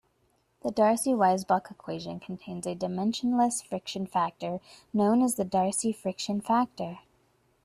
The 0.63 0.71
Darcy-Weisbach 0.71 1.69
equation 1.69 2.19
contains 2.19 2.65
a 2.65 2.73
dimensionless 2.73 3.63
friction 3.63 4.07
factor, 4.07 4.59
known 4.93 5.21
as 5.21 5.35
the 5.35 5.45
Darcy 5.45 5.91
friction 5.93 6.41
factor. 6.41 6.97